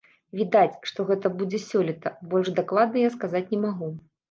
Відаць, 0.37 0.79
што 0.91 1.05
гэта 1.09 1.31
будзе 1.43 1.59
сёлета, 1.67 2.13
больш 2.33 2.51
дакладна 2.63 3.07
я 3.07 3.15
сказаць 3.19 3.45
не 3.55 3.63
магу. 3.71 3.95